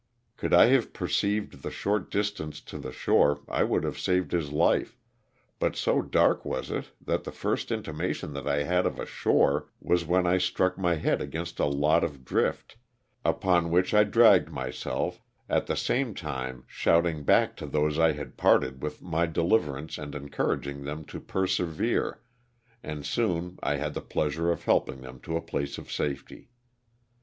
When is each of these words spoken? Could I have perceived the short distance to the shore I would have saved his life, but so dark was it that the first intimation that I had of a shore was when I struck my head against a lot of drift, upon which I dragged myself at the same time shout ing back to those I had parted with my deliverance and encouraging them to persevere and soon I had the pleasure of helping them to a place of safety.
Could 0.35 0.51
I 0.51 0.65
have 0.69 0.93
perceived 0.93 1.61
the 1.61 1.69
short 1.69 2.09
distance 2.09 2.59
to 2.61 2.79
the 2.79 2.91
shore 2.91 3.41
I 3.47 3.63
would 3.63 3.83
have 3.83 3.99
saved 3.99 4.31
his 4.31 4.51
life, 4.51 4.97
but 5.59 5.75
so 5.75 6.01
dark 6.01 6.43
was 6.43 6.71
it 6.71 6.89
that 6.99 7.23
the 7.23 7.31
first 7.31 7.71
intimation 7.71 8.33
that 8.33 8.47
I 8.47 8.63
had 8.63 8.87
of 8.87 8.99
a 8.99 9.05
shore 9.05 9.69
was 9.79 10.03
when 10.03 10.25
I 10.25 10.39
struck 10.39 10.75
my 10.75 10.95
head 10.95 11.21
against 11.21 11.59
a 11.59 11.67
lot 11.67 12.03
of 12.03 12.25
drift, 12.25 12.77
upon 13.23 13.69
which 13.69 13.93
I 13.93 14.03
dragged 14.03 14.49
myself 14.51 15.21
at 15.47 15.67
the 15.67 15.77
same 15.77 16.15
time 16.15 16.63
shout 16.65 17.05
ing 17.05 17.21
back 17.23 17.55
to 17.57 17.67
those 17.67 17.99
I 17.99 18.13
had 18.13 18.37
parted 18.37 18.81
with 18.81 19.03
my 19.03 19.27
deliverance 19.27 19.99
and 19.99 20.15
encouraging 20.15 20.83
them 20.83 21.05
to 21.05 21.19
persevere 21.19 22.21
and 22.81 23.05
soon 23.05 23.59
I 23.61 23.75
had 23.75 23.93
the 23.93 24.01
pleasure 24.01 24.51
of 24.51 24.63
helping 24.63 25.01
them 25.01 25.19
to 25.19 25.37
a 25.37 25.41
place 25.41 25.77
of 25.77 25.91
safety. 25.91 26.49